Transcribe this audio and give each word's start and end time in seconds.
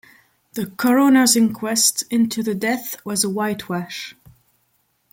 The 0.53 0.65
coroner's 0.65 1.35
inquest 1.35 2.05
into 2.09 2.41
the 2.41 2.55
deaths 2.55 2.97
was 3.05 3.23
a 3.23 3.29
whitewash. 3.29 4.15